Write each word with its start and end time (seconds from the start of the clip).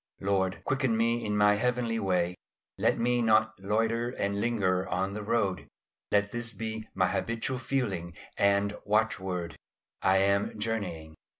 Lord, 0.21 0.63
quicken 0.65 0.97
me 0.97 1.23
in 1.23 1.37
my 1.37 1.53
heavenly 1.57 1.99
way; 1.99 2.33
let 2.79 2.97
me 2.97 3.21
not 3.21 3.53
loiter 3.59 4.15
or 4.19 4.29
linger 4.29 4.87
on 4.89 5.13
the 5.13 5.21
road. 5.21 5.67
Let 6.11 6.31
this 6.31 6.53
be 6.55 6.87
my 6.95 7.05
habitual 7.09 7.59
feeling 7.59 8.15
and 8.35 8.75
watchword, 8.83 9.59
"I 10.01 10.17
am 10.17 10.57
journeying." 10.57 11.13